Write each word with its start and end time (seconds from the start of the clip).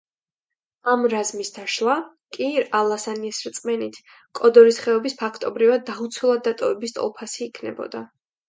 ამ 0.93 1.03
რაზმის 1.13 1.51
დაშლა 1.57 1.97
კი, 2.37 2.47
ალასანიას 2.79 3.43
რწმენით, 3.49 4.01
კოდორის 4.41 4.81
ხეობის, 4.87 5.19
ფაქტობრივად, 5.23 5.87
დაუცველად 5.93 6.45
დატოვების 6.49 6.99
ტოლფასი 7.01 7.49
იქნებოდა. 7.51 8.07